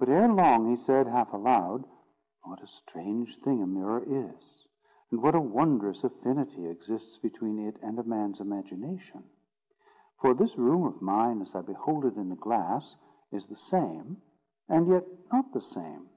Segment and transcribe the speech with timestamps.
[0.00, 1.84] But ere long he said, half aloud:
[2.42, 4.64] "What a strange thing a mirror is!
[5.12, 9.22] and what a wondrous affinity exists between it and a man's imagination!
[10.18, 12.96] For this room of mine, as I behold it in the glass,
[13.30, 14.20] is the same,
[14.68, 16.10] and yet not the same.